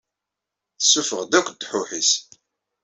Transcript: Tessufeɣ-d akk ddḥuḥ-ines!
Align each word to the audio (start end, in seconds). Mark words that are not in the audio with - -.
Tessufeɣ-d 0.79 1.37
akk 1.39 1.47
ddḥuḥ-ines! 1.51 2.11